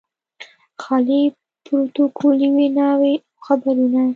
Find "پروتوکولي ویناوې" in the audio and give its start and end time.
1.65-3.13